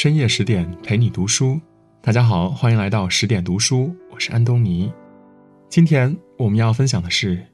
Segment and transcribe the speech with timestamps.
[0.00, 1.60] 深夜十点陪你读书。
[2.00, 4.92] 大家好，欢迎来到十点读书，我是安东尼。
[5.68, 7.44] 今天我们要分享的是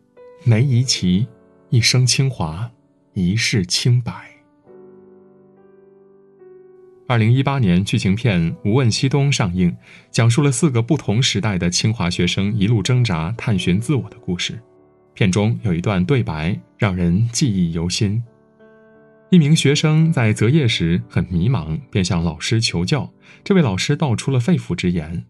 [0.45, 1.27] 梅贻琦
[1.71, 2.71] 一生清华，
[3.15, 4.13] 一世清白。
[7.09, 9.75] 二零一八年剧情片《无问西东》上映，
[10.11, 14.61] 讲述了四个不同时代的清华学生一路挣扎、探寻自我的故事。
[15.15, 18.23] 片中有一段对白让人记忆犹新。
[19.35, 23.13] 一名学生在择业时很迷茫，便向老师求教。
[23.43, 25.25] 这位老师道出了肺腑之言：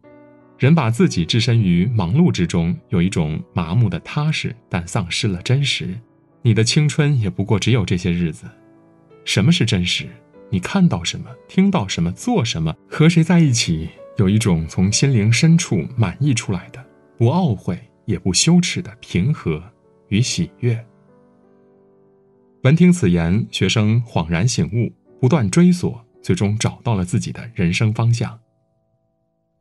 [0.59, 5.99] 人把自己置身于忙碌之中，有一种麻木的踏实，但丧失了真实。
[6.43, 8.45] 你的青春也不过只有这些日子。
[9.25, 10.07] 什么是真实？
[10.51, 16.85] 你看到什么，听到什么，做什么，和谁在一起，有一种从心灵深处满溢出来的，
[17.17, 19.63] 不懊悔也不羞耻的平和
[20.09, 20.79] 与喜悦。
[22.65, 28.41] 闻听此言，学生恍然醒悟，不断追索，最终找到了自己的人生方向。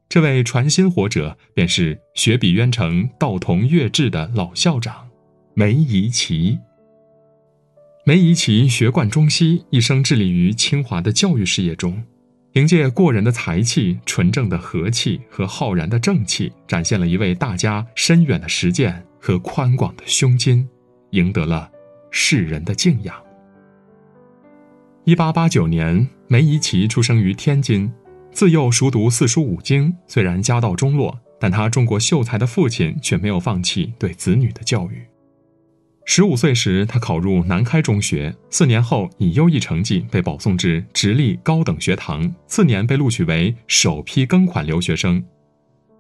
[0.07, 5.09] 这位传心活者，便是学笔渊成、道同乐志的老校长
[5.53, 6.57] 梅贻琦。
[8.05, 12.01] 梅贻琦学贯中西，一生致力于清华的教育事业中，
[12.53, 20.65] 凭借过人的才气、纯正的和气和浩然的正气，展现了一位大家深远的实践和宽广的胸襟，
[21.09, 21.69] 赢得了。
[22.15, 23.15] 世人的敬仰。
[25.03, 27.91] 一八八九年，梅贻琦出生于天津，
[28.31, 29.91] 自幼熟读四书五经。
[30.05, 35.03] 虽然家道中落，但他中国秀才的父亲却没有放弃对子女的教育。
[36.05, 45.23] 十五岁时，他考入南开中学，四年后以优异成绩被保送至直隶高等学堂，次年被录取为首批庚款留学生。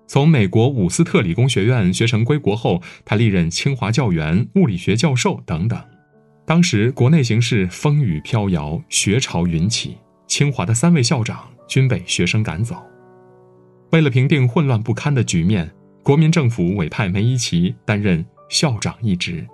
[0.05, 5.81] 从美国伍斯特理工学院学成归国后，他历任清华教员、物理学教授等等。
[6.45, 12.75] 当时国内形势风雨飘摇，学潮云起，清华的三位校长均被学生赶走。
[13.91, 15.71] 为了平定混乱不堪的局面，
[16.03, 19.47] 国民政府委派梅贻琦担任校长一职。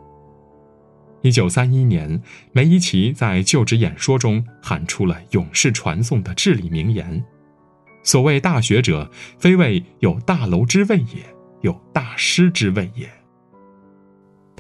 [1.22, 2.20] 一九三一年，
[2.54, 7.24] 梅贻琦在就职演说中喊出了永世传颂的至理名言
[8.04, 11.24] ：“所谓大学者，非谓有大楼之谓也，
[11.62, 13.08] 有大师之谓也。”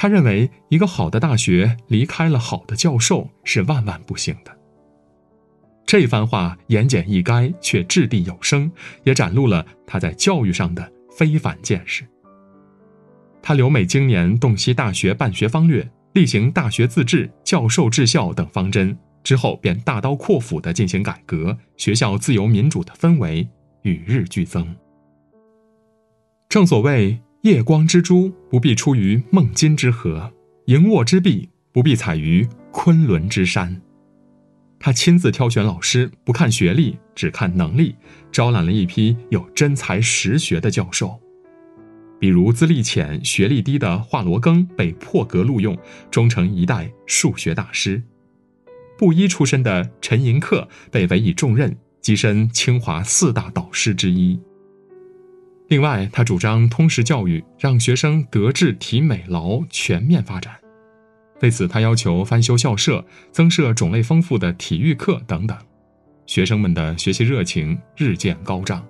[0.01, 4.57] 他认为，一个好的大学离开了好的教授是万万不行的。
[5.85, 8.71] 这番话言简意赅，却掷地有声，
[9.03, 12.07] 也展露了他在教育上的非凡见识。
[13.41, 23.45] 他留美经年，洞悉大学办学方略，例行大学自治、教授治校等方针，之后便大刀阔斧地进行改革，学校自由民主的氛围
[23.81, 24.73] 与日俱增。
[26.47, 27.19] 正所谓。
[27.43, 30.29] 夜光之珠不必出于孟津之河，
[30.65, 33.81] 萤卧之壁不必采于昆仑之山。
[34.77, 37.95] 他亲自挑选老师，不看学历，只看能力，
[38.29, 41.17] 招揽了一批有真才实学的教授。
[42.19, 45.77] 比如资历浅、学历低的华罗庚被破格录用，
[46.11, 48.01] 终成一代数学大师；
[48.97, 54.37] 布衣出身的陈寅恪被委以重任，跻身清华四大导师之一。
[55.69, 60.55] 另外，他主张通识教育，让学生德智体美劳全面发展。
[61.41, 65.55] 为此，他要求翻修校舍，增设种类丰富的体育课等等，
[66.25, 68.83] 学生们的学习热情日渐高涨。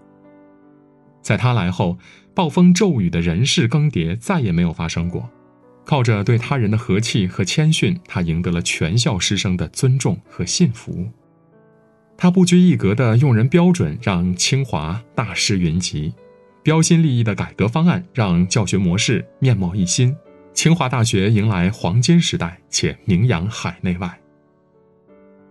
[1.21, 1.99] 在他来后，
[2.33, 5.29] 暴风骤雨的人事更迭再也没有发生过。
[5.83, 11.09] 靠着对他人的和气和谦逊，他赢得了全校师生的尊重和信服。
[12.17, 16.13] 他不拘一格的用人标准，让清华大师云集。
[16.69, 20.15] 标新立异的改革方案让教学模式面貌一新，
[20.53, 24.19] 清华大学迎来黄金时代，且名扬海内外。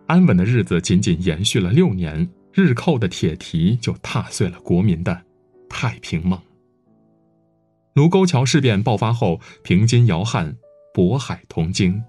[0.07, 5.21] 安稳的日子仅仅延续了六年，日寇的铁蹄就踏碎了国民的
[5.69, 6.41] 太平梦。
[7.95, 10.57] 卢沟桥事变爆发后，平津摇撼，
[10.95, 12.01] 渤海同惊，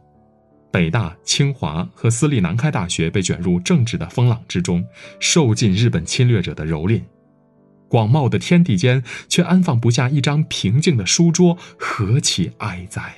[0.71, 4.85] 北大、清华和私立南开大学被卷入政治的风浪之中，
[5.19, 7.01] 受尽日本侵略者的蹂躏。
[7.89, 13.13] 广袤的天地间，却安放不下一张平静的书桌，何其哀哉！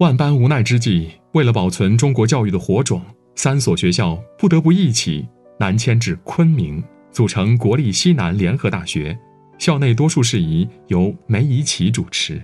[0.00, 3.00] 万般无奈之际，为了保存中国教育的火种，
[3.34, 5.28] 三所学校不得不一起
[5.60, 9.16] 南迁至昆明，组成国立西南联合大学。
[9.58, 12.42] 校内多数事宜由梅贻琦主持。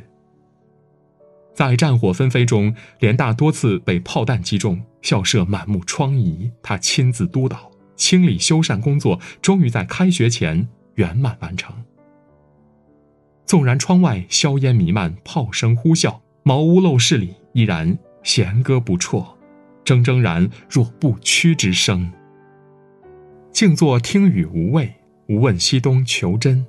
[1.54, 10.66] 在战火纷飞中，联大多次被炮弹击中，校舍满目疮痍，他亲自督导清理修缮工作，终于在开学前。
[10.94, 11.74] 圆满完成。
[13.44, 19.36] 纵然窗外硝烟弥漫，炮声呼啸，茅屋陋室里依然弦歌不辍，
[19.84, 22.10] 铮铮然若不屈之声。
[23.50, 24.94] 静坐听雨无畏，
[25.28, 26.64] 无问西东求真。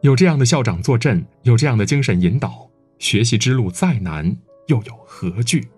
[0.00, 2.68] 有这样的校长坐镇，有这样的精神引导，
[2.98, 4.36] 学习之路再难
[4.66, 5.68] 又有何惧？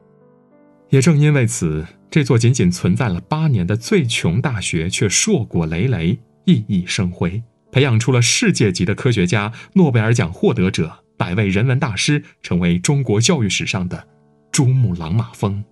[0.88, 7.42] 也正因为此，这座仅仅存在了八年的最穷大学，却硕果累累，熠熠生辉，
[7.72, 14.06] 培养出了世界级的科学家、诺贝尔奖获得者、百位人文大师，成为中国教育史上的
[14.52, 15.64] 珠穆朗玛峰。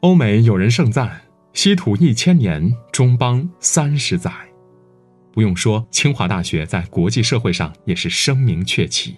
[0.00, 1.22] 欧美有人盛赞
[1.54, 4.30] ：“稀土一千年，中邦三十载。”
[5.32, 9.16] 不用说，清华大学在国际社会上也是声名鹊起。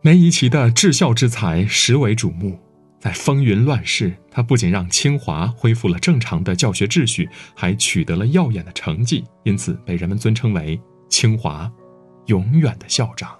[0.00, 2.60] 梅贻琦的治校之才实为瞩目。
[3.04, 10.80] 在风云乱世，他不仅让清华恢复了正常的教学秩序，还取得了耀眼的成绩，因此被人们尊称为
[11.10, 11.70] 清华
[12.28, 13.30] 永远的校长。《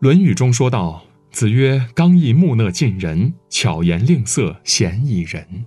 [0.00, 5.64] 论语》中说道：“子曰，刚毅木讷近人，巧言令色，鲜矣仁。”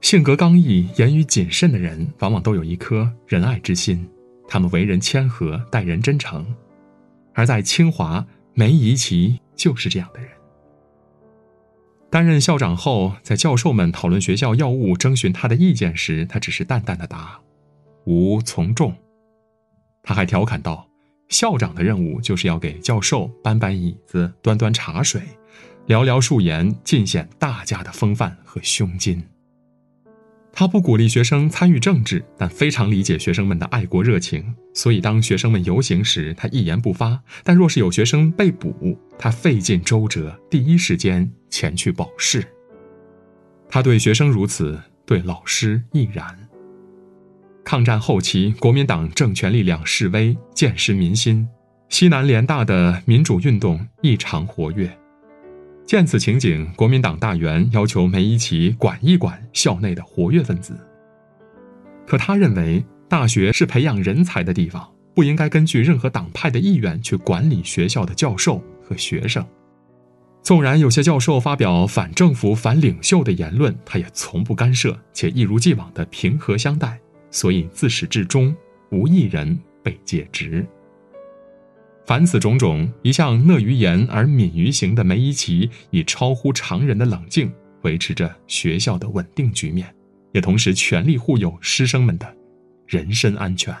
[0.00, 4.08] 性格刚毅、言语谨慎的人，往往都有一颗仁爱之心，
[4.46, 6.46] 他们为人谦和，待人真诚。
[7.34, 8.24] 而在清华，
[8.54, 10.30] 梅贻琦就是这样的人。
[12.08, 17.40] 担任校长后，在教授们讨论学校要务、征询他的意见时，他只是淡淡的答
[18.06, 18.94] ：“无从众。”
[20.02, 20.88] 他还调侃道
[21.28, 25.20] ：“校长的任务就是要给教授搬搬椅子、端端茶水，
[25.88, 29.22] 寥寥数言尽显大家的风范和胸襟。”
[30.58, 34.54] 他不鼓励学生参与政治，但非常理解学生们的爱国热情。
[34.72, 42.46] 所以，当学生们游行时，他一言不发；但若是有学生被捕，他费尽周折，第一时间前去保释。
[43.66, 46.38] 他对学生如此，对老师亦然。
[47.64, 51.48] 抗战后期，国民党政权力量示威，见识民心，
[51.88, 54.86] 西南联大的民主运动异常活跃。
[55.86, 60.78] 见此情景，国民党大员要求梅贻琦管一管校内的活跃分子。
[62.06, 69.44] 可他认为，大学是培养人才的地方，不应该根据任何党派的意愿去管理学校的教授和学生。
[70.46, 77.00] 纵然有些教授发表反政府、反领袖的言论，他也从不干涉，且一如既往的平和相待。
[77.32, 78.54] 所以自始至终，
[78.92, 80.64] 无一人被解职。
[82.06, 87.52] 凡此种种，一向讷于言而敏于行的梅贻琦，以超乎常人的冷静
[87.82, 89.92] 维持着学校的稳定局面，
[90.30, 92.36] 也同时全力护佑师生们的
[92.86, 93.74] 人身安全。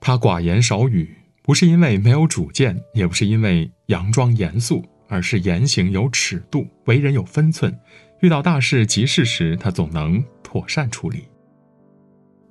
[0.00, 7.76] 他寡言少语，不是因为没有主见，也不是因为佯装严肃，而是言行有尺度，为人有分寸。
[8.20, 11.24] 遇到大事急事时，他总能妥善处理。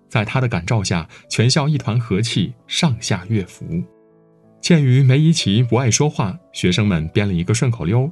[0.10, 3.82] 在他的感召下，全校一团和气，上下乐服。
[4.60, 8.12] 鉴于梅贻琦不爱说话，学生们编了一个顺口溜：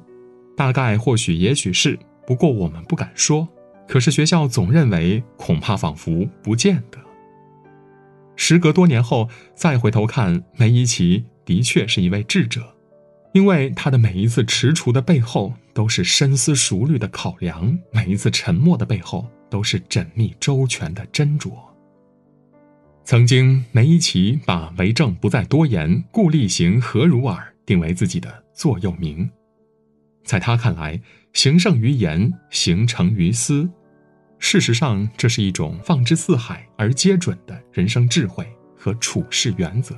[0.55, 3.45] 大概、或许、也许是，不过我们不敢说。
[3.85, 6.97] 可是学校总认为，恐怕、仿佛、不见得。
[8.41, 12.73] 时隔多年后再回头看，梅贻琦的确是一位智者，
[13.33, 21.51] 因为他的每一次踟蹰的背后，都是深思熟虑的考量；每一次沉默的背后，都是缜密周全的斟酌。
[23.03, 29.29] 曾经，梅贻琦把“为政不在多言，故厉行何如耳”定为自己的座右铭。
[30.23, 30.97] 在他看来，
[31.33, 33.69] 行胜于言，行成于思。
[34.39, 39.95] 事实上，这是一种放之四海而皆准的人生智慧和处世原则。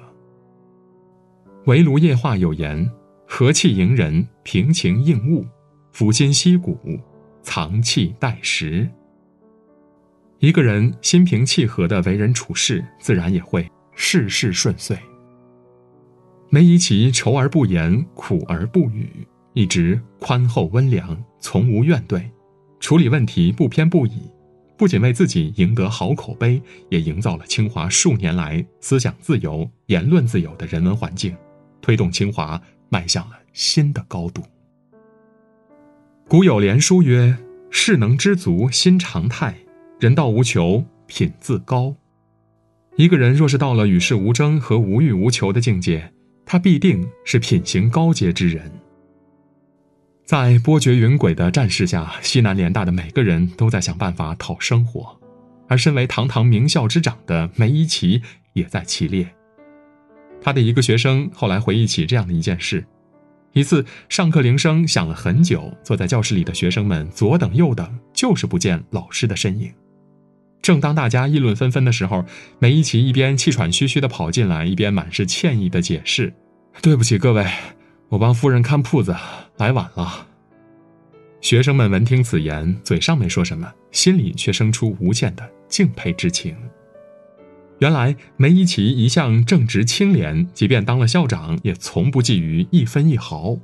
[1.65, 2.91] 围炉夜话有言
[3.27, 5.45] ：“和气迎人，平情应物，
[5.93, 6.77] 抚今息骨，
[7.43, 8.89] 藏气待时。”
[10.39, 14.97] 一个人心平气和的为人处事，自然也会事事顺遂。
[16.49, 19.07] 梅贻琦愁而不言，苦而不语，
[19.53, 22.23] 一直宽厚温良，从无怨怼，
[22.81, 24.19] 处理问题不偏不倚，
[24.75, 26.59] 不仅为自己赢得好口碑，
[26.89, 31.33] 也营造了清华数年来思想自由、言论自由的人文环境，
[31.79, 32.59] 推动清华
[32.89, 34.41] 迈向了新的高度。
[36.27, 37.37] 古有连书曰
[37.69, 39.55] ：“事能知足，心常泰。”
[39.99, 41.95] 人道无求，品自高。
[42.95, 46.11] 一个人若是到了与世无争和无欲无求的境界，
[46.47, 48.71] 他必定是品行高洁之人。
[50.25, 55.19] 在波谲云诡的战事下，西南联大的每个人都在想办法讨生活，
[55.67, 58.21] 而身为堂堂名校之长的梅贻琦
[58.53, 59.27] 也在其列。
[60.41, 62.85] 他的一个学生后来回忆起这样的一件事：
[63.51, 69.71] 一次上课铃声响了很久，坐在教室里的学生们左等右等，就是不见老师的身影。
[70.61, 72.23] 正当大家议论纷纷的时候，
[72.59, 76.33] 梅贻琦一边气喘吁吁地跑进来，一边满是歉意地解释
[76.81, 77.45] ：“对不起各位，
[78.09, 79.15] 我帮夫人看铺子，
[79.61, 80.27] 来晚了。”
[81.39, 86.55] 学生们闻听此言，嘴上没说什么，心里却生出无限的敬佩之情。
[87.79, 93.57] 原来梅贻琦一向正直清廉，即便当了校长，也从不觊觎一分一毫。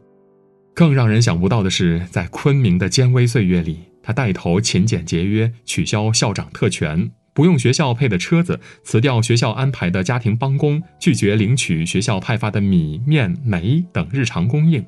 [0.74, 14.84] 更让人想不到的是，在昆明的艰危岁月里，他带头勤俭节约，取消校长特权，不用学校配的车子，辞掉学校安排的家庭帮工，拒绝领取学校派发的米面煤等日常供应。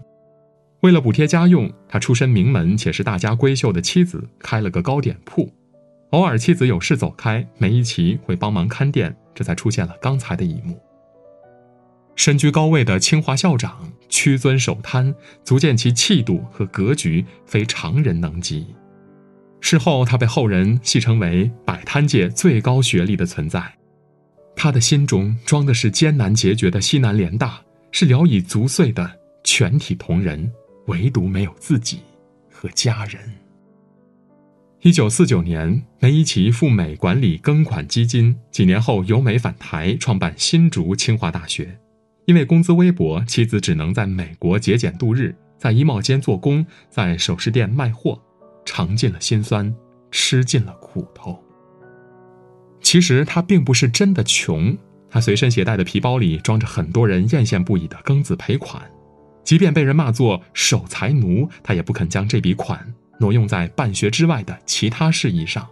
[0.82, 5.52] 为了补贴家用，他出身名门且是大家闺秀的妻子开了个糕点铺。
[6.12, 10.80] 偶尔妻子有事走开，梅贻琦会帮忙看店，这才出现了刚才的一幕。
[12.16, 18.68] 身居高位的清华校长屈尊守贪，足见其气度和格局非常人能及。
[19.62, 23.62] 事后，他被后人戏称为摆摊界最高学历的存在。
[24.56, 29.10] 他的心中装的是艰难决绝的西南联大，是聊以足岁的
[29.44, 30.52] 全体同仁。
[30.90, 32.00] 唯独没有自己
[32.52, 33.22] 和家人。
[34.82, 41.80] 一九四九年，梅贻琦赴美管理庚款基金，几年后由美返台，创办新竹清华大学。
[42.26, 48.22] 因为工资微薄，妻子只能在美国节俭度日，在衣帽间做工，在首饰店卖货，
[48.66, 49.76] 尝尽了辛酸，
[50.12, 51.38] 吃尽了苦头。
[52.82, 54.78] 其实他并不是真的穷，
[55.10, 58.90] 他随身携带的皮包里装着很多人艳羡不已的庚子赔款。
[59.44, 65.68] 即便被人骂作守财奴，他也不肯将这笔款挪用在办学之外的其他事宜上。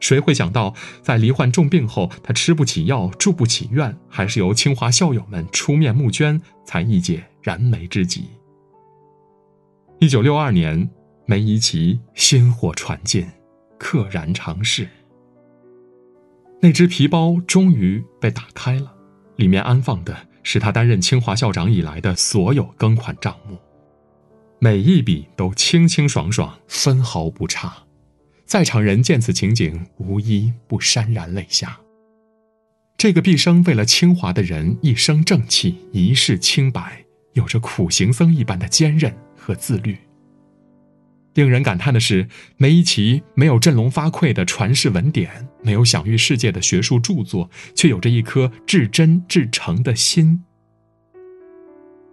[0.00, 8.26] 谁会想到，在罹患重病后，他吃不起药，住不起院，还是由清华校友们出面募捐，才一解燃眉之急。
[9.98, 10.88] 一九六二年，
[11.26, 13.26] 梅贻琦薪火传进，
[13.80, 14.88] 溘然长逝。
[16.60, 18.94] 那只皮包终于被打开了，
[19.34, 20.16] 里面安放的。
[20.50, 23.58] 是他担任清华校长以来的所有更款账目，
[24.58, 27.70] 每一笔都清清爽爽，分毫不差。
[28.46, 31.78] 在场人见此情景，无一不潸然泪下。
[32.96, 39.98] 这个毕生为了清华的人，一生正气，一世清白，有着苦行僧一般的坚韧和自律。
[41.34, 50.42] 令人感叹的是，梅贻琦没有振聋发聩的传世文典，没有享誉世界的学术著作，却有着一颗至真至诚的心。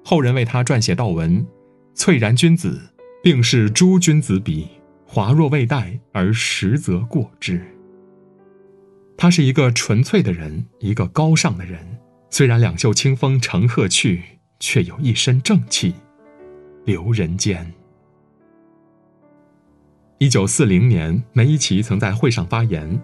[0.03, 1.45] 后人为他撰写悼文
[1.95, 2.79] ：“翠然君子，
[3.23, 4.67] 并是诸君子比，
[5.05, 7.59] 华若未殆，而实则过之。”
[9.17, 11.79] 他是一个纯粹的人，一个高尚的人。
[12.29, 14.21] 虽然两袖清风乘鹤去，
[14.59, 15.95] 却有一身正气
[16.83, 17.73] 留人间。
[20.25, 22.99] 一九四零年，梅贻琦曾在会上发言：“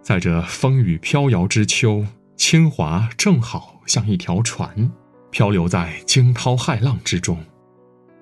[0.00, 2.06] 在这风雨飘摇之秋，
[2.36, 4.92] 清华正好像一条船，
[5.32, 7.44] 漂流在惊涛骇浪之中。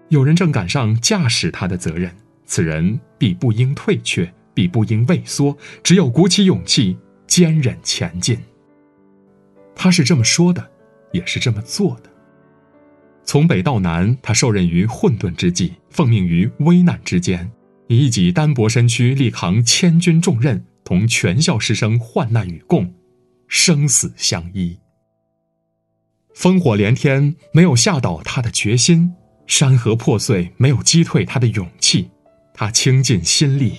[0.09, 2.11] 有人正赶上驾驶它的责任，
[2.47, 6.97] 此人必不应退却，必不应畏缩，只有鼓起勇气，
[7.27, 8.39] 坚忍前进。”
[9.77, 10.71] 他是这么说的，
[11.13, 12.09] 也是这么做的。
[13.25, 17.53] 从北到南，他受任于混沌之际，奉命于危难之间。
[17.93, 22.95] 以一己单薄身躯力扛千钧重任，同全校师生患难与共，
[23.47, 24.79] 生死相依。
[26.35, 29.13] 烽火连天没有吓倒他的决心，
[29.47, 32.11] 山河破碎没有击退他的勇气。
[32.55, 33.75] 他倾尽心力，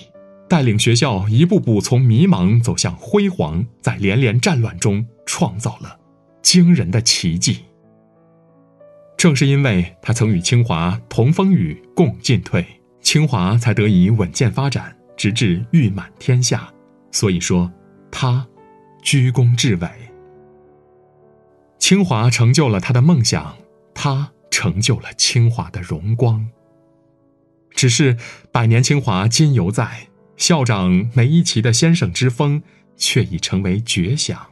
[0.48, 5.98] 带领学校一步步从迷茫走向辉煌，在连连战乱中创造了
[6.42, 7.58] 惊人的奇迹。
[9.16, 12.64] 正是因为他曾与清华同风雨共进退。
[13.04, 16.68] 清华才得以稳健发展，直至誉满天下。
[17.12, 17.70] 所以说，
[18.10, 18.44] 他
[19.02, 19.88] 居功至伟。
[21.78, 23.56] 清华成就了他的梦想，
[23.94, 26.48] 他成就了清华的荣光。
[27.72, 28.16] 只是
[28.50, 32.62] 百年清华今犹在，校长梅贻琦的先生之风
[32.96, 34.46] 却已成为绝响。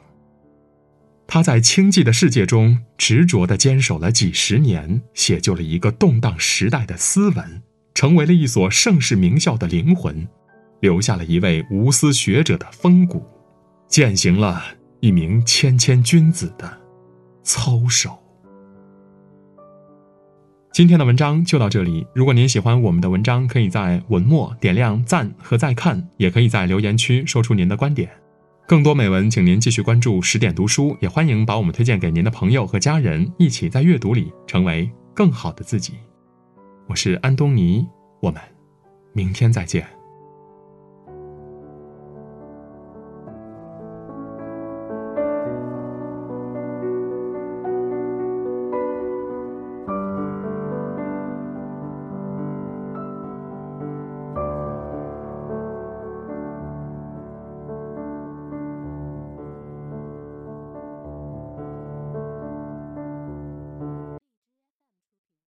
[1.27, 7.63] 他在清寂的世界中执着地坚守了几十年，写就了一个动荡时代的斯文。
[7.95, 10.27] 成为了一所盛世名校的灵魂，
[10.81, 13.25] 留下了一位无私学者的风骨，
[13.87, 14.63] 践行了
[15.01, 16.81] 一名谦谦君子的
[17.43, 18.19] 操守。
[20.73, 22.07] 今天的文章就到这里。
[22.15, 28.09] 如果您喜欢我们的文章，可以在文末点亮赞和再看，也可以在留言区说出您的观点。
[28.67, 35.93] 更多美文，请您继续关注十点读书，也欢迎把我们推荐给您的朋友和家人，一起在阅读里成为更好的自己。
[36.89, 37.87] 我是安东尼，
[38.21, 38.43] 我们
[39.13, 39.87] 明天再见。